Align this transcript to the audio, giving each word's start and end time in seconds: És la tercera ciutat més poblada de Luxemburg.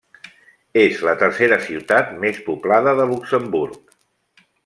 És 0.83 1.01
la 1.07 1.13
tercera 1.23 1.59
ciutat 1.67 2.09
més 2.25 2.41
poblada 2.49 2.97
de 3.01 3.07
Luxemburg. 3.13 3.97